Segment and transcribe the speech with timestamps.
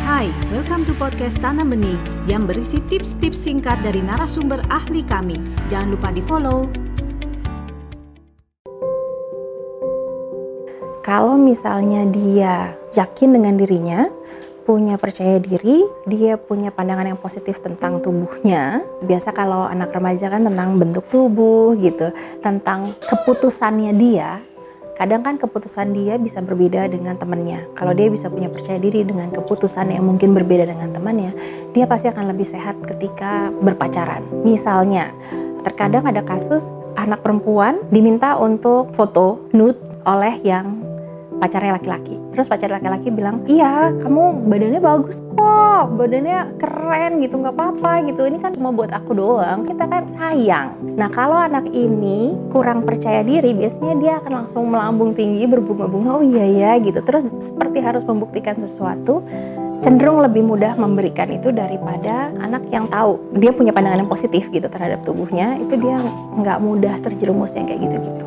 [0.00, 5.36] Hai, welcome to podcast Tanam Benih yang berisi tips-tips singkat dari narasumber ahli kami.
[5.68, 6.72] Jangan lupa di-follow.
[11.04, 14.08] Kalau misalnya dia yakin dengan dirinya,
[14.64, 18.80] punya percaya diri, dia punya pandangan yang positif tentang tubuhnya.
[19.04, 22.08] Biasa kalau anak remaja kan tentang bentuk tubuh gitu,
[22.40, 24.40] tentang keputusannya dia,
[25.00, 27.64] kadang kan keputusan dia bisa berbeda dengan temannya.
[27.72, 31.32] Kalau dia bisa punya percaya diri dengan keputusan yang mungkin berbeda dengan temannya,
[31.72, 34.20] dia pasti akan lebih sehat ketika berpacaran.
[34.44, 35.08] Misalnya,
[35.64, 40.89] terkadang ada kasus anak perempuan diminta untuk foto nude oleh yang
[41.40, 42.20] pacarnya laki-laki.
[42.30, 48.28] Terus pacar laki-laki bilang, iya kamu badannya bagus kok, badannya keren gitu, nggak apa-apa gitu.
[48.28, 50.76] Ini kan cuma buat aku doang, kita kan sayang.
[50.94, 56.24] Nah kalau anak ini kurang percaya diri, biasanya dia akan langsung melambung tinggi, berbunga-bunga, oh
[56.24, 57.00] iya ya gitu.
[57.00, 59.24] Terus seperti harus membuktikan sesuatu,
[59.80, 64.68] cenderung lebih mudah memberikan itu daripada anak yang tahu dia punya pandangan yang positif gitu
[64.68, 65.96] terhadap tubuhnya, itu dia
[66.36, 68.26] nggak mudah terjerumus yang kayak gitu-gitu.